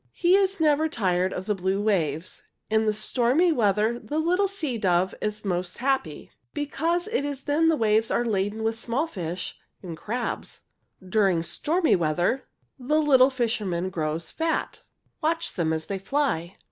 [0.13, 2.41] "He is never tired of the blue waves.
[2.71, 7.75] "In stormy weather the little sea dove is most happy, because it is then that
[7.75, 10.63] the waves are laden with small fish and crabs.
[11.07, 12.47] During stormy weather
[12.79, 14.81] the little fisherman grows fat.
[15.21, 16.57] "Watch them as they fly.